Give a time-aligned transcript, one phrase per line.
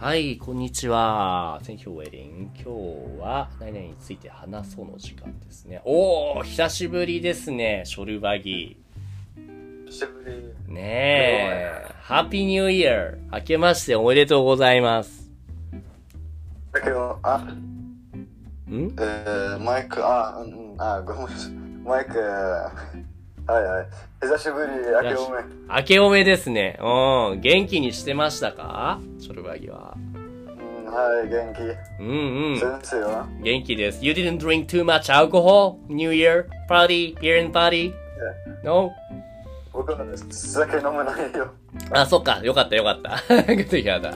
[0.00, 1.60] はい、こんにちは。
[1.62, 2.48] Thank you for waiting.
[2.54, 5.82] 今日は何々について話そうの時間ですね。
[5.84, 8.78] おー、久しぶりですね、ショルバギ
[9.84, 10.72] 久しぶり。
[10.72, 10.72] ー。
[10.72, 13.18] ねえ、ハッピーニューイヤー。
[13.30, 15.30] 明けましておめでとうございます。
[16.72, 17.52] だけど、あ、ん？
[18.70, 21.52] えー、マイク、あ、うん、あ、ごめんなさい。
[21.52, 22.18] マイク、
[23.50, 23.86] はいはい。
[24.22, 24.68] 久しぶり、
[25.08, 25.42] 明けおめ。
[25.76, 26.78] 明けおめですね。
[26.80, 29.00] うん、元気にしてましたか？
[29.18, 29.96] ショルバギーは。
[29.96, 31.60] うん、はい、元気。
[32.00, 32.60] うんうん。
[32.60, 33.26] 先生は？
[33.42, 34.04] 元気です。
[34.04, 35.78] You didn't drink too much alcohol?
[35.88, 36.46] New Year?
[36.68, 37.16] Party?
[37.16, 37.92] Year in party?
[38.62, 38.92] No?
[39.72, 39.98] 僕は
[40.30, 41.50] 酒飲めないよ。
[41.90, 42.40] あ、そっか。
[42.44, 43.10] よかったよかった。
[43.34, 44.12] Good to hear that.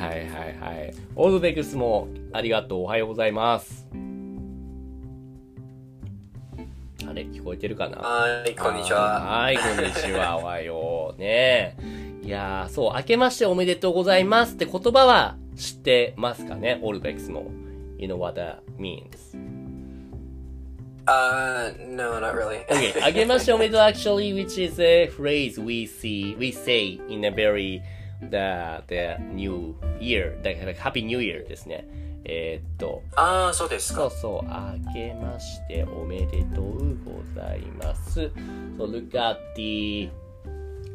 [0.00, 0.94] はいはいはい。
[1.14, 2.80] オールベックスもありがとう。
[2.80, 3.86] おはようございます。
[7.12, 9.20] あれ、聞こえてるかなはい、こんにちは。
[9.20, 10.38] はい、こんにちは。
[10.38, 11.20] おはよう。
[11.20, 11.76] ね
[12.22, 17.50] いやー、そう、明けましておめでとうございますって言葉は知ってますかねオールベックスも。
[17.98, 19.36] You know what that means.
[21.06, 22.64] Uh, no, not really.
[22.68, 27.82] Okay, 明けましておめでとう actually, which is a phrase we see, we say in a very,
[28.22, 31.86] the, the new year, the happy new year ですね。
[32.24, 34.02] えーっと、ああ、そうですか。
[34.02, 38.30] そうそう、明けましておめでとうございます。
[38.78, 40.10] So look at the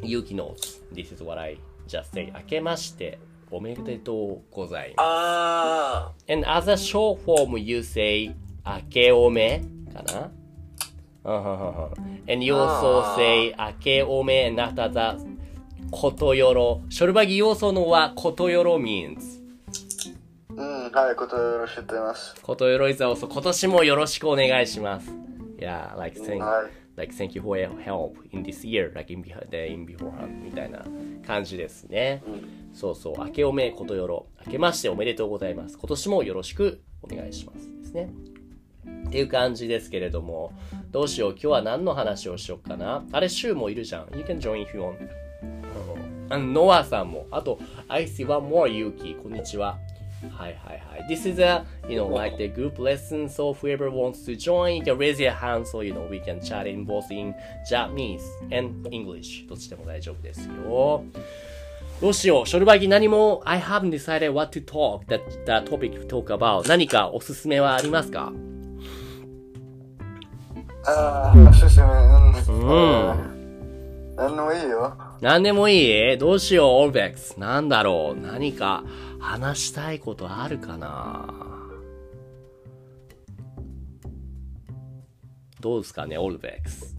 [0.02, 0.82] Yuki notes.
[0.92, 2.32] This is what I just say.
[2.34, 3.18] 明けまして
[3.50, 5.06] おめでとうございます。
[5.06, 10.30] あ And as a short form, you say 明けおめかな
[12.26, 15.16] ？And you also say 明けおめなたざ
[15.90, 16.82] ことよろ。
[16.88, 19.37] ショルバギ要素のはことよろ means うん、
[20.92, 22.34] はい、ことよろしく知ってます。
[22.42, 25.10] ことよろいざおそ今年もよろしくお願いします。
[25.58, 26.70] Yeah, like うん thank, はい。
[26.96, 30.84] like thank you for your help in this year, like in, behind, in beforehand みたいな
[31.26, 32.22] 感じですね。
[32.72, 34.26] そうそう、明けおめことよろ。
[34.46, 35.76] 明けましておめでとうございます。
[35.78, 37.70] 今年もよろしくお願いします。
[37.80, 38.10] ですね。
[39.08, 40.52] っていう感じですけれども、
[40.90, 43.04] どうしよう、今日は何の話をしようかな。
[43.12, 44.08] あれ、シュウもいるじゃん。
[44.16, 44.96] You can join if you want.
[46.30, 47.26] あの、ノアさんも。
[47.30, 49.20] あと、I see one more Yuki.
[49.22, 49.78] こんにちは。
[50.36, 51.06] はいはいはい。
[51.08, 54.98] This is a, you know, like the group lesson, so whoever wants to join, you can
[54.98, 57.34] raise your hand so, you know, we can chat in both in
[57.70, 58.20] Japanese
[58.50, 59.46] and English.
[59.48, 61.04] どっちでも大丈夫ですよ。
[62.00, 62.46] どうしよう。
[62.46, 66.68] ショルバギ何も、I haven't decided what to talk, that, that topic to talk about.
[66.68, 68.32] 何かおすすめはありますか
[70.84, 71.86] あー、おすすめ。
[71.86, 73.32] うん。
[73.32, 73.38] うん
[74.18, 74.96] 何でもいいよ。
[75.20, 77.38] 何でもいいどうしよう、オルベックス。
[77.38, 78.20] なんだろう。
[78.20, 78.82] 何か
[79.18, 81.48] 話したいことあるかな
[85.60, 86.96] どうですかね、オルベックス。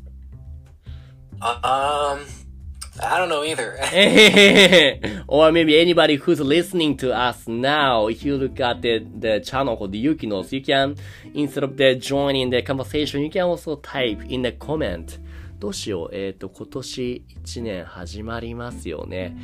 [1.39, 2.39] あ、um,
[3.01, 3.77] I don't know either.
[5.27, 9.77] or maybe anybody who's listening to us now, if you look at the, the channel
[9.77, 10.97] called Yukinos, you can,
[11.33, 15.19] instead of the joining the conversation, you can also type in the comment.
[15.59, 16.09] どうしよう。
[16.13, 19.37] えっ、と、今年1年始まりますよね。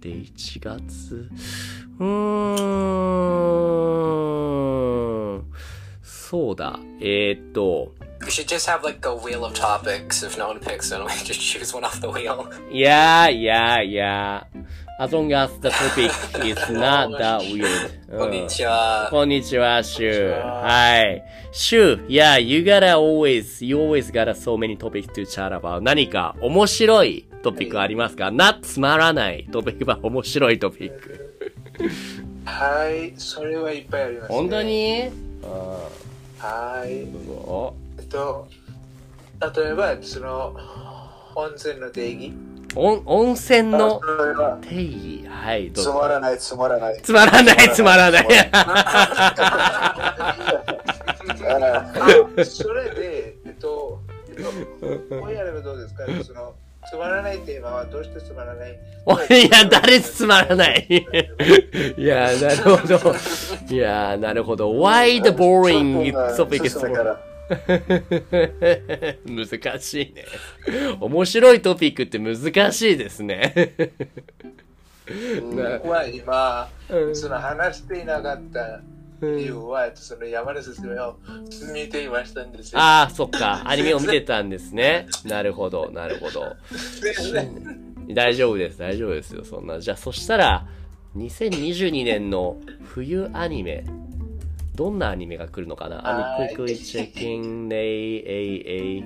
[0.00, 1.30] で、1月。
[1.98, 2.06] うー
[5.38, 5.44] ん。
[6.02, 6.78] そうだ。
[7.00, 10.26] えっ、と、we should just have like a wheel of topics.
[10.26, 12.48] If no one picks one, we just choose one off the wheel.
[12.70, 14.44] Yeah, yeah, yeah.
[15.00, 16.12] As long as the topic
[16.44, 17.90] is not that weird.
[18.18, 19.08] こんにちは。
[19.10, 20.30] こんにちは、シュウ。
[20.32, 21.24] ははい。
[21.52, 25.80] シュウ、yeah, you gotta always, you always gotta so many topics to chat about.
[25.80, 31.34] 何か面白いトピックありますか、なつまらないトピック は面白いトピック。
[32.44, 34.36] はい、それはいっぱいあります、ね。
[34.36, 35.04] 本当に？
[35.04, 35.10] うん。
[36.36, 36.90] はい。
[36.90, 38.46] えっと、
[39.56, 40.54] 例えば、その、
[41.34, 42.34] 温泉の定義。
[42.76, 44.00] 温温泉の
[44.62, 45.24] 定義。
[45.28, 46.08] はい、どうつまぞ。
[46.08, 47.00] らない、つまらない。
[47.02, 48.50] つまらない、つまらない。
[48.52, 50.34] あ
[52.44, 56.04] それで、えっと、えっと、こうやればどうですか？
[56.24, 56.54] その、
[56.88, 58.78] つまらないテーマはどうしてつまらない？
[59.06, 60.86] おいや、誰つまらない？
[61.98, 63.14] いや、なるほど。
[63.70, 64.70] いや、なるほど。
[64.72, 67.20] Why the boring topic is 進めから
[69.26, 70.24] 難しいね。
[71.00, 73.72] 面白いトピックって難しいですね。
[75.40, 78.80] 僕は今、うんその話していなかった
[79.20, 81.16] 理由は、えっとその山根説明を
[81.74, 82.80] 見ていましたんですよ。
[82.80, 83.62] ああ、そっか。
[83.66, 85.06] アニメを見てたんですね。
[85.24, 86.56] なるほど、なるほど。
[88.14, 89.80] 大丈夫です、大丈夫ですよ、そんな。
[89.80, 90.66] じゃあ、そしたら、
[91.16, 93.84] 2022年の冬アニメ、
[94.80, 99.02] どんなアニメが来るのかなは ?I'm い quickly checking, a, a,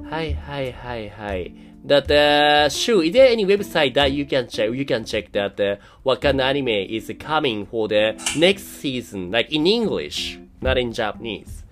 [0.00, 0.10] a.
[0.10, 1.54] はいはいはいはい。
[1.86, 5.76] That, uh, Shu, is there any website that you can check, you can check that, uh,
[6.02, 10.92] what kind of anime is coming for the next season, like in English, not in
[10.92, 11.62] Japanese?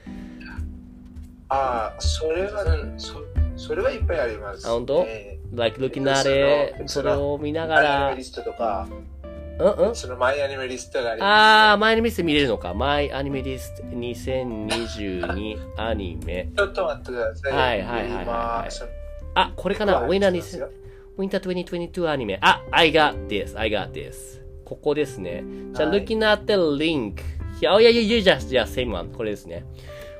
[1.49, 2.65] ああ、それは、
[2.99, 3.15] そ
[3.57, 8.87] それはいっぱいあります、あ本当え like looking ー at it, そそれのを見なアがらリ、ストとか、
[9.61, 12.75] うんうんそのマイアニメリストがありあまー、マイアニメリスト見れるのか。
[12.75, 16.49] マイアニメリスト2022アニメ。
[16.51, 16.57] す。
[16.57, 17.53] ちょっと待ってください。
[17.53, 18.73] はいはいはいはい
[19.35, 20.01] あ、これかな。
[20.03, 22.39] ウィナーに、ウィンター2022アニメ。
[22.41, 24.41] あ、I got this, I got this.
[24.65, 25.45] ここですね。
[25.73, 27.21] じゃあ、はい looking at the link.
[27.61, 29.09] いや、いやいやいや、じゃあ、じゃあ、same one.
[29.13, 29.65] これですね。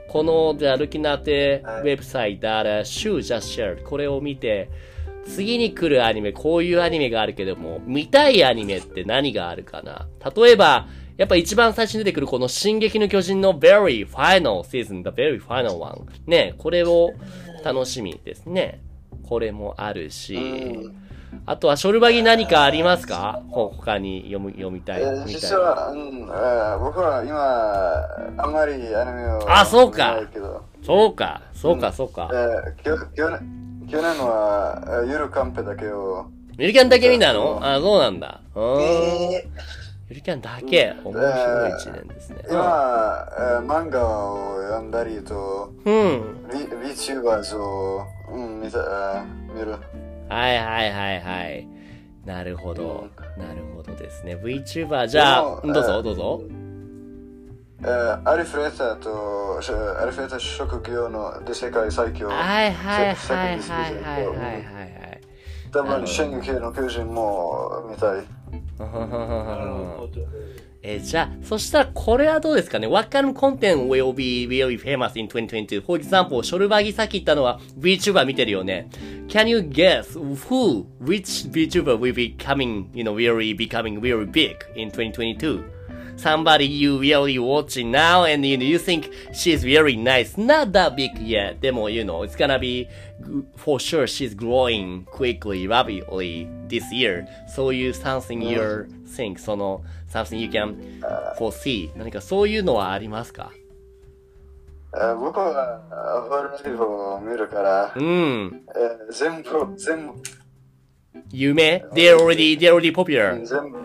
[0.09, 3.83] この、じゃあ、looking at the はい website that uh, Shu just shared.
[3.83, 4.69] これを見て、
[5.27, 10.07] 次に来るアニメ、こういうアニメがあるけども、見たいアニメって何があるかな？
[10.35, 16.07] 例えば、やっぱ一番最初に出てくるこの進撃の巨人の very final season, the very final one.
[16.27, 17.13] ね、これを
[17.63, 18.81] 楽しみですね。
[19.29, 20.91] これもあるし、
[21.47, 23.43] あとはショルバギ何かありますか？
[23.51, 25.03] ほ他に読む読みたい。
[25.03, 30.23] えー見たい実は、うんえー僕は今、あんまりアニメをあそうか
[30.83, 32.29] そうか、そうか、そうえか。
[32.81, 36.27] ーきょ去年去年は、えーゆるカンペだけを、
[36.59, 37.59] ゆりキャンだけ見たの？
[37.63, 38.41] あ、そうなんだ。
[38.55, 38.81] うーん。
[38.83, 39.49] え
[40.09, 40.95] ゆりキャンだけ？
[41.05, 42.45] 面白い一年ですね。
[42.49, 46.47] 今、えー漫画を読んだりと、うん。
[46.49, 49.73] VTubers を、うん、見た、えー見る。
[50.29, 51.67] はいはいはいはい。
[52.25, 53.09] なるほど。
[53.37, 54.37] なるほどですね。
[54.37, 56.43] VTuber、じゃあ、どうぞえーどうぞ。
[57.83, 62.29] えーアリフレータと、しアリフレータ職業ので世界最強。
[62.29, 65.21] はいはいせはいはいはいはいはい。
[65.73, 68.25] 多分、進撃の巨人も見たい。
[70.83, 75.85] えーじゃあ、そしたらこれはどうですかね ?What kind of content will be really famous in 2022?
[75.85, 78.89] For example, ショルバギさっき言ったのは VTuber 見てるよね。
[79.29, 84.91] Can you guess who, which VTuber will be coming, you know, really becoming really big in
[84.91, 85.80] 2022?
[86.21, 90.37] somebody you really watching now and you, know, you think she's very nice.
[90.37, 91.61] Not that big yet.
[91.61, 92.89] Demo, you know, it's gonna be
[93.57, 97.27] for sure she's growing quickly, rapidly this year.
[97.55, 99.17] So you something you uh-huh.
[99.17, 99.83] think, その
[100.13, 100.77] something you can
[101.39, 101.91] foresee.
[101.97, 103.51] 何かそういうのはありますか
[104.93, 105.83] 僕は
[106.29, 108.63] ホールライブを見るから、うん、
[109.13, 110.40] 全部、全部。
[111.33, 113.45] 夢 ?They're already, they're already popular.
[113.45, 113.79] 全部、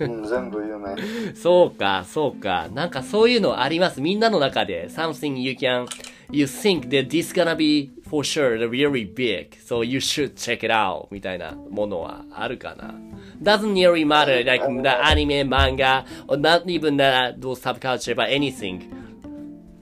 [0.00, 1.34] うん全部夢。
[1.34, 2.68] そうか、そうか。
[2.72, 4.00] なんかそういうのあります。
[4.00, 4.88] みんなの中で。
[4.88, 5.86] something you can,
[6.30, 9.56] you think that this gonna be for sure really big.
[9.64, 11.08] So you should check it out.
[11.10, 12.94] みたいなものはあるかな。
[13.42, 18.82] doesn't really matter like the anime, manga, or not even the, those subculture, but anything.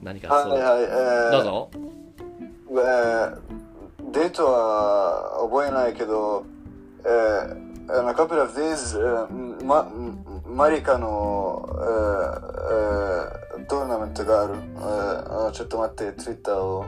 [0.01, 0.53] 何かそう。
[0.53, 1.71] はいはい、えーどうぞ。
[2.71, 3.69] えー
[4.11, 6.43] デートは覚えないけど、
[7.05, 9.91] えー、a couple of days、えーま、
[10.45, 16.85] マリカの、えーえートーナメントがああちょっと待って、ツイッターを。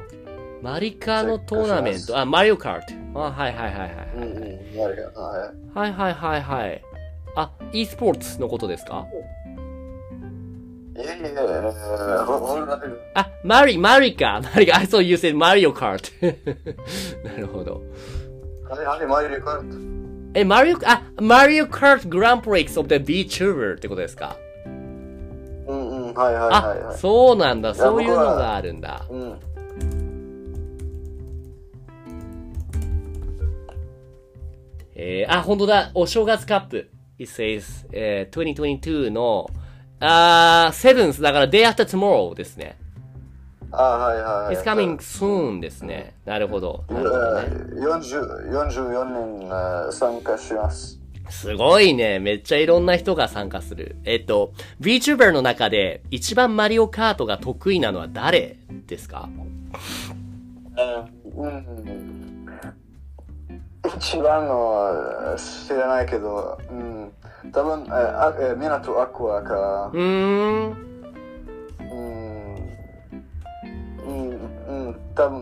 [0.63, 2.17] マリカのトーナメント。
[2.17, 2.79] あ、マリオカー
[3.13, 3.19] ト。
[3.19, 4.09] あ、はいはいはいはい。
[4.15, 5.19] うんうん、マリカ。
[5.21, 5.77] はい。
[5.77, 6.81] はいはいはいはい。
[7.35, 9.05] あ、e スポーツのことですか？
[13.13, 14.41] あ、マリ、マリカ。
[14.41, 14.77] マリカ。
[14.77, 16.11] I saw you said Mario Kart.
[17.23, 17.81] なるほど。
[18.69, 19.61] はいはい、マリカ。
[20.33, 24.38] え、マリオ、あ、マリオカートグランプリックス of the VTuber ってことですか？
[25.67, 26.97] うんうん、はいはいはい、あは、い。
[26.97, 27.75] そうなんだ。
[27.75, 29.05] そういうのがあるんだ。
[29.09, 29.39] うん。
[34.95, 35.91] えー、あ、本当だ。
[35.95, 36.89] お正月カップ。
[37.19, 39.50] It says、えー、2022の、
[40.00, 42.77] あー、セブンスだから Day After Tomorrow ですね。
[43.73, 44.55] あ、はいはいはい。
[44.55, 46.15] It's coming soon ですね。
[46.25, 46.83] なるほど。
[46.89, 47.47] なるほどね。
[47.75, 50.99] 40 44年あー参加します。
[51.29, 52.19] すごいね。
[52.19, 53.95] めっちゃいろんな人が参加する。
[54.03, 54.51] えっと、
[54.81, 59.29] VTuber の中で一番マリオカートが得意なのは誰ですか？
[61.37, 62.47] うん。
[63.97, 67.11] 一番の知らないけど、うん。
[67.51, 70.90] 多分、えあえ港アクアかう、ーん。
[75.15, 75.15] うん。
[75.15, 75.39] うん、多分、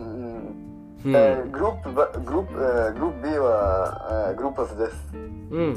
[1.04, 1.14] うん。
[1.14, 4.94] えーグループばグループ、えーグループ B は、えーグループオブデス。
[5.50, 5.74] うん。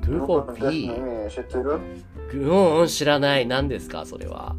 [0.00, 0.90] グループオブデス B
[1.30, 1.80] 知ってる？
[2.34, 3.46] うんうん、知らない。
[3.46, 4.56] 何ですか、それは。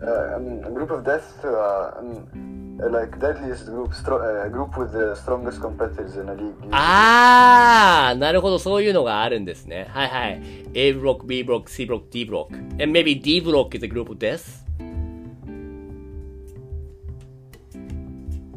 [0.00, 2.04] えーうんグループオブデスは、う
[2.38, 6.54] ん、like deadliest group, stro- えー group with the strongest competitors in a league.
[6.70, 9.88] あー、なるほど、そういうのがあるんですね。
[9.90, 10.42] はいはい。
[10.74, 12.56] A ブロック、B ブロック、C ブロック、D ブロック。
[12.80, 14.67] And maybe D ブロック is a group です。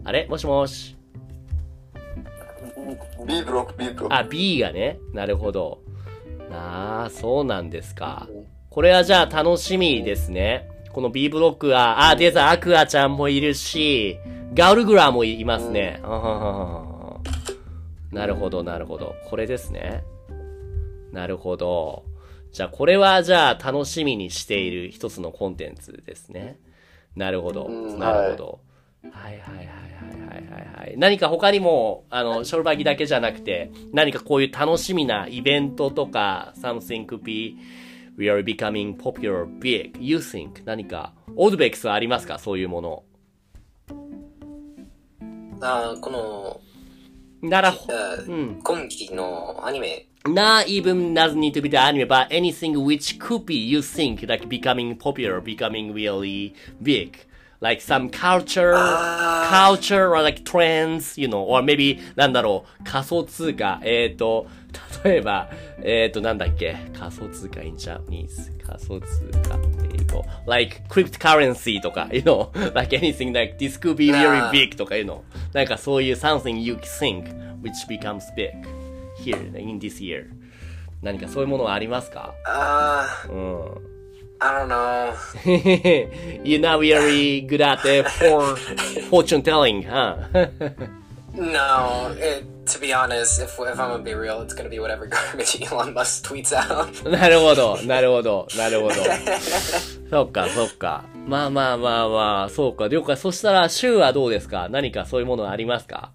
[0.04, 0.28] あれ？
[0.28, 0.96] もしもし。
[3.28, 4.16] B ブロック、B ブロック。
[4.16, 5.00] あ、B がね。
[5.14, 5.82] なるほど。
[6.52, 8.28] あー、そうなんですか。
[8.70, 10.70] これはじゃあ楽しみですね。
[10.92, 14.18] この B ブロックは、あ、デザアクアちゃんもいるし、
[14.54, 16.02] ガウルグラもいますね。
[18.12, 19.16] なるほど、なるほど。
[19.30, 20.04] これですね。
[21.14, 22.04] なるほど。
[22.52, 26.60] じゃあ、これはじゃあ楽しみにしている一つのコンテンツですね。
[27.16, 27.68] なるほど。
[27.68, 28.60] うんなるほど。
[29.10, 30.96] はいはいはいはいはいはいはい。
[30.98, 37.58] 何か他にも、あの、ショルバギだけじゃなくて、何かこういう楽しみなイベントとか、something could be,
[38.18, 39.94] we are becoming popular big.
[40.00, 43.04] You think 何か、オードベックスはありますかそういうもの。
[45.62, 46.62] あーこの、
[47.42, 47.74] なら、
[48.28, 48.60] うん。
[48.64, 54.48] 今期のアニメ、Not even doesn't need to be the anime, but anything which could be, you think, like
[54.48, 56.54] becoming popular, becoming really
[56.84, 57.14] big.
[57.62, 58.74] Like some culture,
[59.48, 64.48] culture or like trends, you know, or maybe, なんだろう、仮想通貨、えっ、ー、と、
[65.04, 65.50] 例えば、
[65.84, 69.60] えっ、ー、と、なんだっけ、仮想通貨 in Japanese, 仮想通貨、
[69.94, 75.22] 英語、like cryptocurrency とか、you know, like anything like this could be really big とか、you know,
[75.54, 77.26] なんかそういう something you think
[77.62, 78.52] which becomes big.
[79.22, 80.28] here in this year
[81.02, 84.01] 何かそういうものはありますかあうん
[84.44, 85.16] I don't know.
[86.44, 88.56] You're not very good at the for
[89.10, 90.18] fortune telling, huh?
[91.34, 95.06] No, it, to be honest, if, if I'm gonna be real, it's gonna be whatever
[95.06, 97.04] garbage Elon Musk tweets out.
[97.10, 98.96] なるほど、なるほど、なるほど。
[100.10, 101.06] そっか、そっか。
[101.28, 103.16] まあまあまあまあ、そうか、了解。
[103.16, 106.12] そしたら、週はどうですか何かそういうものありますか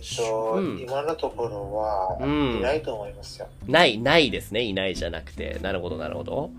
[0.00, 3.46] っと、うん今のところは、うんいないと思いますよ。
[3.66, 4.62] ない、ないですね。
[4.62, 5.58] いないじゃなくて。
[5.62, 6.50] なるほど、なるほど。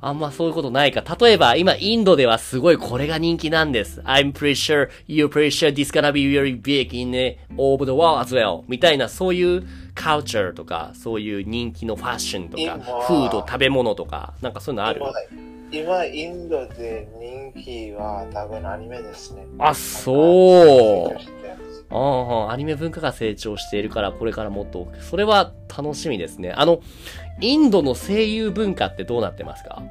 [0.00, 1.02] あんまそういうことないか。
[1.18, 4.02] 例えば、今、インドではすごいこれが人気なんです。
[4.02, 8.20] I'm pretty sure, you're pretty sure this gonna be very big in the, over the world
[8.20, 8.64] as well.
[8.68, 15.00] みたいな、そういう culture とか、そういう人気のファッションと今か、フード、食べ物とか、なんかそういうのある？
[15.72, 19.46] 今、今インドで人気は多分アニメですね。
[19.58, 21.43] あ、そう
[21.94, 26.52] ああ、アニメ文化が成長しているから、これからもっと、それは楽しみですね。
[26.52, 26.80] あの、
[27.40, 29.82] インドの声優文化ってどうなってますか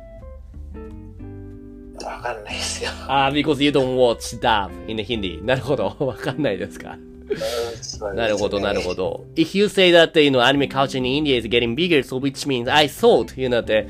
[2.03, 2.91] わかんないですよ。
[3.07, 5.43] ああ、because you don't watch dub in the Hindi.
[5.45, 5.95] なるほど。
[5.99, 6.97] わかんないですか。
[8.13, 9.25] なるほど、なるほど。
[9.35, 12.69] If you say that, you know, anime culture in India is getting bigger, so which means
[12.69, 13.87] I thought, you know, the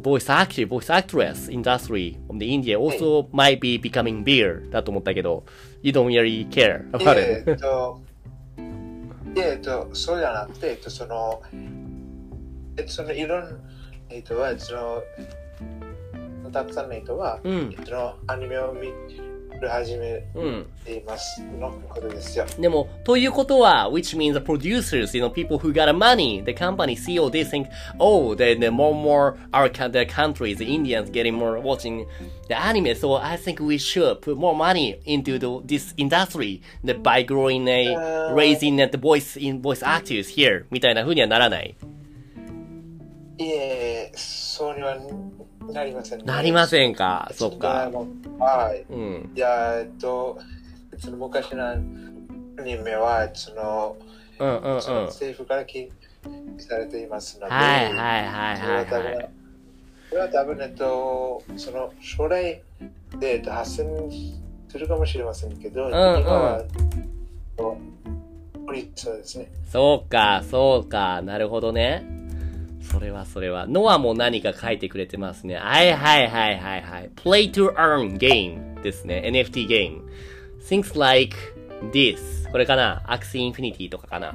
[0.00, 5.44] voice actor, voice actress industry of the India also might be becoming bigger だと思ったけど、
[5.82, 7.52] you don't really care い about え it.
[7.52, 8.00] っと、
[9.36, 11.42] いえっと、そうじゃなくて、えっと、その、
[12.76, 13.50] えっと、そのいろんな
[14.10, 15.02] 人は、その、
[16.50, 18.88] たくさんの人は、うんそのアニメを見
[19.63, 20.65] る始めうん。
[20.85, 22.45] ていますのことですよ。
[22.59, 27.67] でも、ということは、which means the producers, you know, people who got money, the company CEO, they think,
[27.99, 32.05] oh, the, the more and more our coun- the countries, the Indians getting more watching
[32.49, 36.93] the anime, so I think we should put more money into the, this industry the,
[36.95, 41.75] by growing a, Uh, raising the voice in voice actors here, みたいな風にはならない。
[43.37, 44.95] いえ、そうには
[45.72, 46.24] なりません、ね。
[46.24, 47.90] なりませんか、そっか。
[48.38, 48.84] はい。
[48.90, 49.32] うん。
[49.34, 50.38] いや、えっと、
[50.98, 53.96] その昔のアニメは、その、
[54.40, 55.88] うんうん政府から禁
[56.56, 59.30] 止されていますので、はいはいはいはいはい。
[60.10, 62.62] これは多分、えっと、その将来
[63.18, 63.84] で、えっと、発生
[64.68, 66.64] するかもしれませんけど、んうん今は、
[68.94, 69.50] そうですね。
[69.70, 71.22] そうか、そうか。
[71.22, 72.17] なるほどね。
[72.90, 73.66] それはそれは。
[73.66, 75.56] ノアも何か書いてくれてますね。
[75.56, 77.10] はいはいはいはいはい。
[77.16, 79.22] play to earn game ですね。
[79.26, 80.10] NFT ゲーム。
[80.60, 81.36] things like
[81.92, 82.50] this.
[82.50, 84.34] これかな ?Axie Infinity とかかな。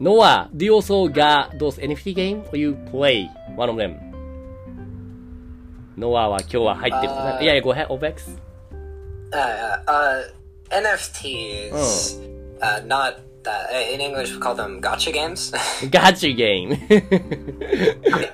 [0.00, 3.98] ノア、do you also got those NFT game or you play one of them?
[5.98, 7.12] ノアは今日は入ってる。
[7.12, 8.38] あーいやいや、go ahead, OVEX.
[9.32, 10.22] Uh, uh,
[10.70, 12.18] NFTs,
[12.62, 15.53] uh, not that in English we call them gotcha games.
[15.89, 16.75] ガチゲーム。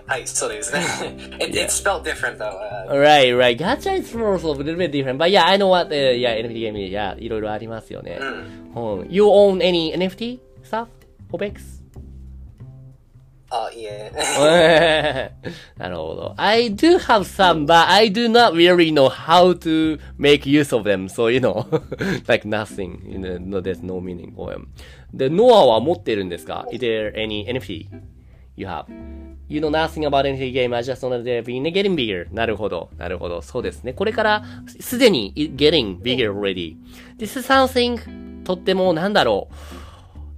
[0.07, 0.81] はい、そうですね。
[1.39, 2.49] it, It's spelled different though.
[2.89, 3.57] Uh, right, right.
[3.57, 5.17] Gacha is also a little bit different.
[5.17, 8.19] But yeah, I know what, uh, yeah, NFT ゲーム、yeah, いろいろありますよね。
[8.19, 9.07] うん。
[9.09, 10.87] You own any NFT stuff?
[13.50, 13.52] Hobex?
[13.52, 15.30] oh yeah.
[15.76, 16.34] なるほど。
[16.36, 21.08] I do have some, but I do not really know how to make use of them.
[21.08, 21.66] So, you know,
[22.28, 23.00] like nothing.
[23.06, 24.66] You know, there's no meaning for them.
[25.12, 27.86] で、ノアは持ってるんですか ?Is there any NFT
[28.56, 28.86] you have?
[29.48, 32.26] You know nothing about NFT game, I just know that they're being getting bigger.
[32.34, 32.90] なるほど。
[32.98, 33.42] なるほど。
[33.42, 33.92] そうですね。
[33.92, 34.44] これから、
[34.80, 36.76] すでに getting bigger already.
[37.18, 39.75] This is something とっても、なんだろう。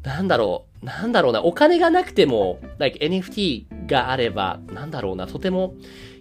[0.08, 0.86] なんだろう。
[0.86, 1.44] なんだろうな。
[1.44, 5.26] お金がなくても、like NFT があれば、なんだろうな。
[5.26, 5.74] とても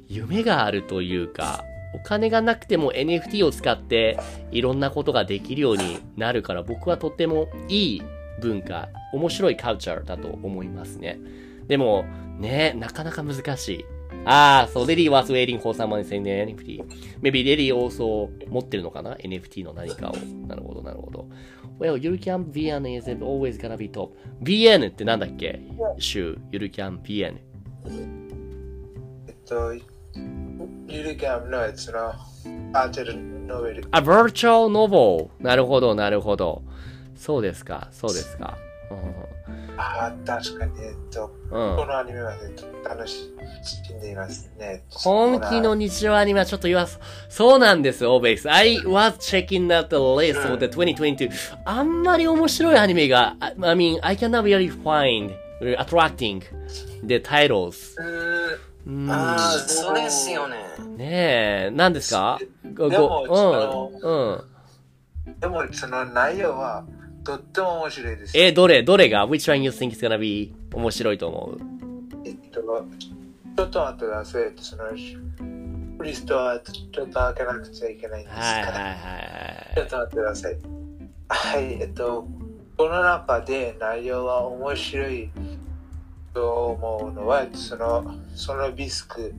[0.10, 1.64] 夢があるというか、
[1.94, 4.20] お金がなくても NFT を使って
[4.52, 8.02] いろんなことができるようになるから僕はとてもいい
[8.42, 11.18] 文化、面白いカルチャーだと思いますね。
[11.68, 12.06] でも、
[12.40, 13.86] ね、なかなか難しい。
[14.26, 16.84] ああ、そう、レディ was waiting for someone saying NFT.
[17.22, 20.16] Maybe レディ also 持ってるのかな ?NFT の何かを。
[20.48, 21.30] なるほど、なるほど。
[21.80, 24.12] Well, you can VN is always gonna be top.
[24.42, 25.60] VN ってなんだっけ？
[26.00, 27.38] 週、ゆるキャン VN。
[29.28, 32.10] えっと、ゆるキャンのやつの
[32.74, 33.88] アーテルノベル。
[33.92, 35.30] あ、virtual novel。
[35.40, 36.64] なるほど、なるほど。
[37.16, 38.58] そうですか、そうですか。
[39.78, 41.72] ああ、確かに、えっと、うん。
[41.72, 42.38] うんこのアニメはね、
[42.84, 43.32] 楽し
[43.96, 44.84] んでいますね。
[45.04, 47.00] 今期の日常アニメはちょっと言わす。
[47.30, 48.50] そうなんです、オーベイス。
[48.52, 51.30] I was checking out the list of the 2022.
[51.66, 55.36] あんまり面白いアニメが、I I mean, I cannot really find
[55.78, 56.42] attracting
[57.04, 57.96] the titles.
[58.02, 60.56] ううんああ、そうですよね。
[60.96, 62.40] ねえ、何ですか？
[62.74, 64.10] ごでもごうん。
[64.10, 65.32] うん。
[65.32, 66.84] ん、でも、その内容は
[67.28, 68.38] とっても面白いです。
[68.38, 71.60] え、どれ、どれが ?Which one you think is gonna be 面白いと思う？
[72.24, 74.54] えっと、ちょっと待ってください。
[74.56, 74.84] その
[76.02, 78.46] リストはちょっと開けなくちゃいけないんですから。
[78.46, 78.94] はいはいは
[79.74, 80.58] いちょっと待ってください。
[81.28, 82.26] はい、えっと、
[82.78, 85.30] この中で内容は面白い
[86.34, 89.34] と思うのは、その、そのビスク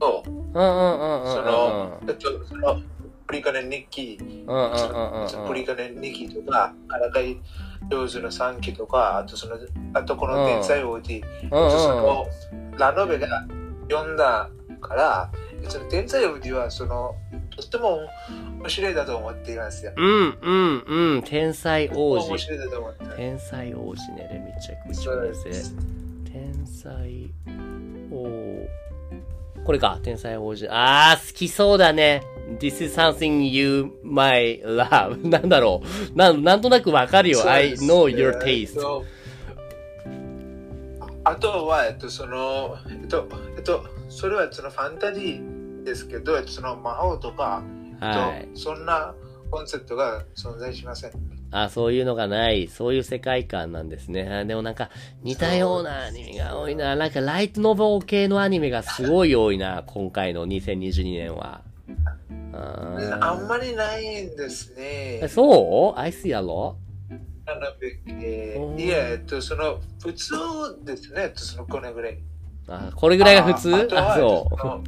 [0.00, 2.80] と、そうんの、えっと、その、
[3.26, 7.40] プリカネ日記、うんうんうんうんうんプリカネ日記とか、荒井
[7.90, 9.56] 上手の3期とか、あとその、
[9.94, 11.22] あとこの天才王子、
[12.78, 13.46] ラノベが
[13.88, 14.48] 読んだ
[14.80, 15.30] から、
[15.68, 17.14] その天才王子は、その、
[17.56, 18.00] とっても
[18.60, 19.92] 面白いだと思っていますよ。
[19.96, 21.22] うんうんうん。
[21.22, 22.38] 天才王面子。
[22.38, 22.94] 白いだと思っ。
[23.16, 24.58] 天才王子ね。
[24.92, 26.32] そう one で is す it.
[26.32, 27.30] 天才
[28.12, 28.66] 王。
[29.64, 29.98] これか。
[30.02, 30.68] 天才王子。
[30.68, 32.22] あー、好きそうだね。
[32.58, 35.16] This is something you might love.
[35.28, 35.82] なんだろ
[36.14, 36.16] う。
[36.16, 37.38] なん、なんとなくわかるよ。
[37.38, 38.80] そう I know え your っ taste.
[38.80, 39.04] と
[41.24, 47.64] あとは、えっと、その、えっと、えっと、それはそのファンタジーですけど、えっとその魔法とか、
[48.00, 49.12] はいえっと、そんな
[49.50, 51.10] コンセプトが存在しません。
[51.50, 52.68] あ、そういうのがない。
[52.68, 54.28] そういう世界観なんですね。
[54.28, 54.90] あでもなんか、
[55.22, 56.96] 似たようなアニメが多いな。
[56.96, 59.82] なんか、ライトノベル系のアニメがすごい多いな。
[59.86, 61.62] 今回の2022年は。
[63.20, 65.28] あんまりないんですねえ。
[65.28, 66.76] そう ?I see a lot?
[67.46, 70.34] なので、えうんーいや、えっと、その、普通
[70.84, 72.18] ですね、えっと、その、これぐらい。
[72.68, 73.72] あ、これぐらいが普通？
[73.72, 74.82] あそえっとその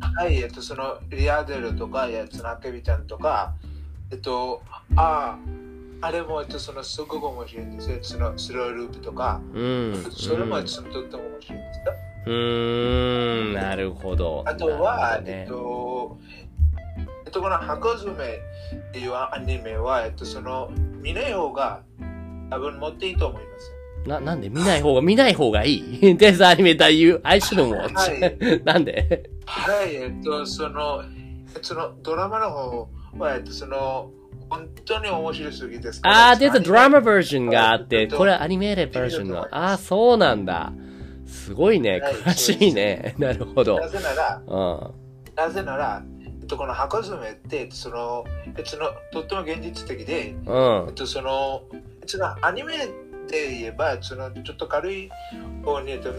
[0.00, 3.54] はい、えっと、その、リアデルとか、やつのアケビちゃんとか、
[4.10, 4.62] えっと、
[4.96, 5.38] ああ、
[6.06, 7.98] あれも、えっと、その、すごく面白いんですよ。
[8.02, 9.60] その、スローループとか、う。
[9.60, 10.02] うん。
[10.12, 11.84] それも、うんその、とっても面白いんですよ。
[12.26, 14.42] うーん、なるほど。
[14.46, 16.18] あとは、なるえっと、
[17.36, 18.24] と、この箱詰め
[18.76, 20.70] っていうアニメは、えっと、その、
[21.02, 21.82] 見ない方が
[22.50, 24.08] 多分持っていいと思います。
[24.08, 24.48] な、なんで？
[24.48, 28.64] 見ない方が、見ない方がいい ?There's anime that you, I shouldn't は watch.
[28.64, 29.30] なんで？
[29.46, 31.02] はい、えっと、その、
[31.62, 34.10] そのドラマの方は、えっと、その、
[34.48, 36.30] 本当に面白すぎですから。
[36.30, 39.46] あー、there's a drama version があって、えっとこれはアニメーレバージョンの。
[39.50, 40.72] あー、そうなんだ。
[41.26, 41.98] すごいね。
[42.00, 43.16] はい詳しいね。
[43.18, 43.80] なるほど。
[43.80, 45.34] なぜなら、うん。
[45.34, 46.02] なぜなら、
[46.46, 50.92] と、この箱詰めって、その、えっと、そのとっても現実的で、うんえっ。
[50.92, 52.86] と、その、えっと、アニメ
[53.28, 55.10] で言えば、その、ちょっと軽い
[55.64, 56.10] 方に、えっと、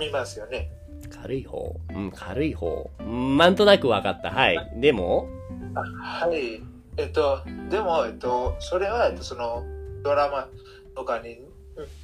[0.00, 0.70] 見ますよね。
[1.10, 1.76] 軽い方？
[1.90, 2.90] うん、軽い方。
[3.00, 4.30] うんなんとなくわかった。
[4.30, 4.72] はい。
[4.76, 5.28] でも？
[5.74, 6.62] はい。
[6.96, 9.64] えっと、でも、えっと、それは、えっと、その、
[10.02, 10.48] ドラマ
[10.94, 11.40] とかに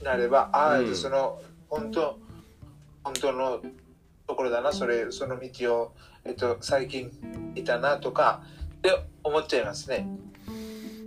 [0.03, 2.19] なれば、ああ、うんえっと、その、本当、
[3.05, 3.61] 本当の
[4.27, 5.93] ところだな、それ、その道を、
[6.29, 7.11] えっと、最近
[7.57, 8.43] いたなとか、
[8.79, 10.07] って思っちゃいますね。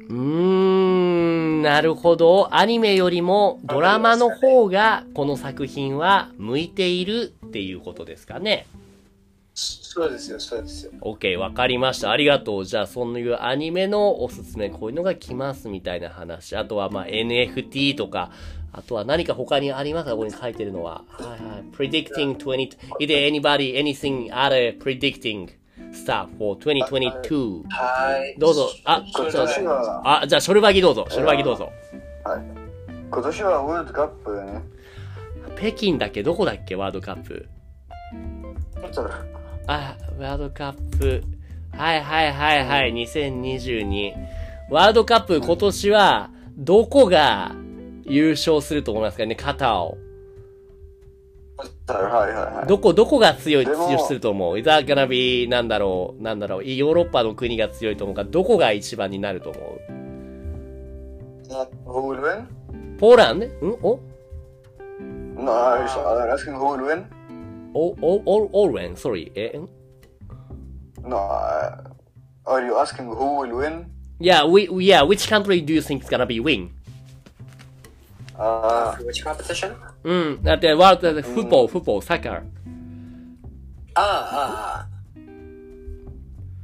[0.10, 1.02] うーん、
[1.62, 2.50] ん、なるほど。
[2.54, 8.68] アニメよりもドラマの方がこの作品は向いているっていうことですかね。
[9.54, 10.92] そうですよ、そうですよ。
[11.02, 12.12] OK、わかりました。
[12.12, 12.66] ありがとう。
[12.66, 16.56] じゃあ、そういうアニメのおすすめ、こういうのが来ますみたいな話。
[16.56, 18.32] あとは、まあ、NFT とか、
[18.74, 20.12] あとは何か他にありますか？
[20.12, 21.04] ここに書いてるのは。
[21.10, 21.40] はいはい。
[21.72, 25.50] predicting 20, is there anybody, anything other predicting
[25.92, 27.64] stuff for 2022?
[27.70, 28.40] はい。
[28.40, 28.70] どうぞ。
[28.86, 31.06] あ、今ちょっと年は、あ、じゃあ、ショルバギどうぞ。
[31.10, 31.70] ショルバギどうぞ。
[32.24, 32.42] はい。
[33.12, 34.62] 今年はワールドカップね。
[35.58, 36.24] 北京だっけ？
[36.24, 36.76] どこだっけ？
[36.76, 37.50] ワールドカップ。
[39.68, 41.24] あ、ワールドカップ。
[41.74, 44.14] はいはいはいはい、2022。
[44.70, 47.56] ワールドカップ今年は、どこが
[48.12, 49.86] 優勝すると思いますからね、カタ。
[52.68, 54.62] どこ、どこが強い、出場すると思う？
[54.62, 54.82] な
[55.62, 59.64] んだろう、なんだろう、ヨーロッパの国が強いと思うか、どこが一番になると思う？
[62.98, 63.78] ポーランうん？
[63.84, 64.00] お？
[67.74, 69.32] お、お、お、おるえん、sorry。
[69.36, 69.60] え。
[74.20, 76.70] いや、ウィ、ウィア、ウィッチカントリー、do you think is gonna be win?
[76.70, 76.81] Uh,
[78.42, 79.76] Uh, which competition?
[80.04, 82.42] うん、だって、ワールド、フットボール、フットボール、サッカー。
[83.94, 84.02] Ah,
[84.32, 84.86] ah,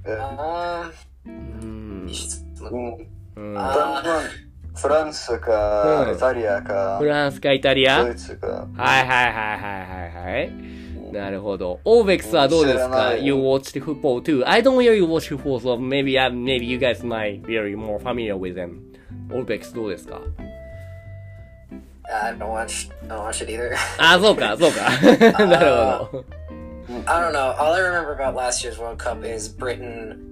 [0.04, 0.92] uh, ah.
[1.28, 1.36] う Um,
[1.66, 2.06] ん。
[2.08, 8.68] mm, うんフランスか、うんイタリアかフ、ランスかイタリアドイツか。
[8.76, 11.12] はいはいはいはいはいはい。
[11.12, 11.80] なるほど。
[11.84, 14.44] オーベックスはどうですか ?You watched football too.
[14.48, 18.38] I don't really watch football, so maybe, uh, maybe you guys might be more familiar
[18.38, 18.80] with them.
[19.32, 20.22] オーベックスどうですか
[22.12, 22.90] Uh, I don't watch.
[23.04, 23.74] I don't watch it either.
[24.00, 24.82] ah, Loka, Loka.
[25.52, 26.08] uh,
[27.08, 27.54] I don't know.
[27.60, 30.28] All I remember about last year's World Cup is Britain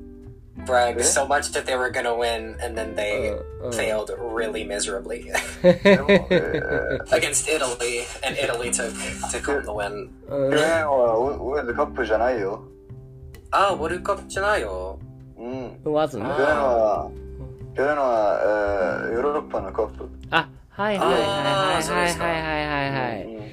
[0.65, 3.71] bragged so much that they were going to win, and then they uh, uh.
[3.71, 5.31] failed really miserably
[5.63, 8.93] against Italy, and Italy took
[9.31, 10.09] took home the win.
[10.27, 12.63] ウェルカップじゃないよ。
[13.51, 14.99] あ、ウェルカップじゃないよ。
[15.37, 15.93] うん。
[15.93, 16.35] わずな。
[16.35, 17.11] 去年は、
[17.75, 18.39] 去年は、
[19.09, 20.09] えー、ヨーロッパのカップ。
[20.31, 21.29] あ、はいはいはいは
[21.79, 23.25] いはいはいはいはい。
[23.27, 23.45] うん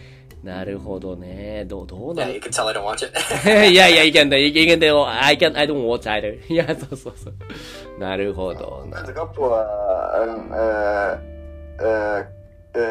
[0.43, 1.65] なるほどね。
[1.67, 3.71] どう、どうな Yeah, の you can tell I don't watch it.
[3.71, 4.37] いやいや、いけんだ。
[4.37, 5.09] いけんだよ。
[5.09, 6.53] I can, I don't watch either.
[6.53, 8.01] いや、そうそうそう。
[8.01, 12.83] なるほどなルドカップは、うんえーえー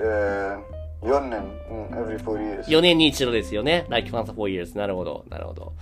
[0.00, 2.64] えー、4年、うん、every four years。
[2.64, 3.84] 4年に一度ですよね。
[3.90, 4.74] like once for years.
[4.74, 5.74] なるほど、なるほど。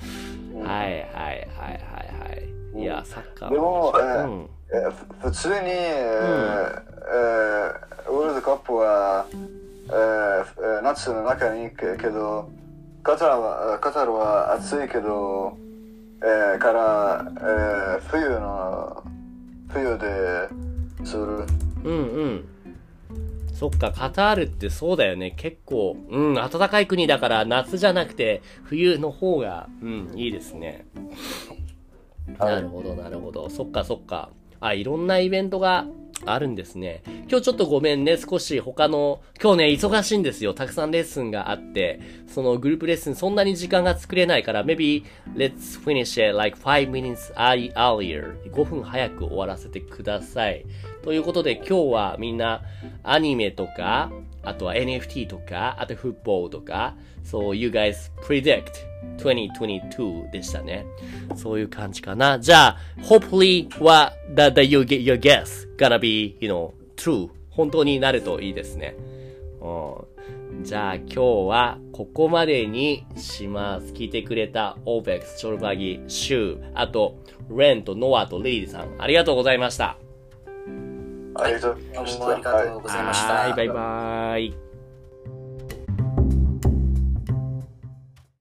[0.65, 2.37] はいはいはいはいは
[2.77, 2.83] い。
[2.83, 3.51] いや、サッカー。
[3.53, 3.93] でも、
[5.21, 5.55] 普通に、
[7.11, 12.49] えーえールドカップは、えーえー夏の中に行くけど、
[13.03, 15.57] カタールはカタールは暑いけど、
[16.23, 19.03] えーから、えー冬の
[19.68, 20.49] 冬で
[21.05, 21.23] する。
[21.85, 22.44] うんうん。
[23.53, 25.33] そっか、カタールってそうだよね。
[25.37, 30.87] 結構、うん、暖かい国だから夏じゃなくて冬の方が、うん、いいですね。
[32.38, 33.51] はいなるほど、なるほど。
[33.51, 34.31] そっかそっか。
[34.61, 35.87] あ、いろんなイベントが
[36.27, 37.03] あるんですね。
[37.29, 38.18] 今日ちょっとごめんね。
[38.18, 40.53] 少し他の、今日ね、忙しいんですよ。
[40.53, 48.37] たくさんレッスンがあって、そのグループレッスンそんなに時間が作れないから、maybe let's finish it like 5 minutes early- earlier.
[48.51, 50.66] 5分早く終わらせてください。
[51.03, 52.62] ということで今日はみんな
[53.03, 54.11] アニメとか、
[54.42, 58.64] あとは NFT とか、あとフットボールとか、そう、you guys predict
[59.18, 60.87] 2022でしたね。
[61.37, 62.38] そういう感じかな。
[62.38, 67.29] じゃあ、hopefully は、that, that you get your guess gonna be, you know, true.
[67.50, 68.96] 本当になるといいですね。
[69.61, 70.07] う
[70.61, 70.64] ん。
[70.64, 73.92] じゃあ今日はここまでにします。
[73.92, 77.18] 聞いてくれたオーベックス、チョルバギ、シュー、あと、
[77.50, 79.98] レンとノアとリリーさん、ありがとうございました。
[81.42, 82.18] ありがとうございました。
[82.18, 83.33] どうもありがとうございました。
[83.35, 84.70] はい、バイバイ。